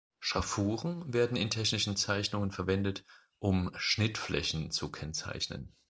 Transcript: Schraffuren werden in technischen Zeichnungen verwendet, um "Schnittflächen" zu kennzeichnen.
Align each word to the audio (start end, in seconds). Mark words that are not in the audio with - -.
Schraffuren 0.19 1.13
werden 1.13 1.37
in 1.37 1.51
technischen 1.51 1.95
Zeichnungen 1.95 2.49
verwendet, 2.51 3.05
um 3.37 3.69
"Schnittflächen" 3.75 4.71
zu 4.71 4.91
kennzeichnen. 4.91 5.75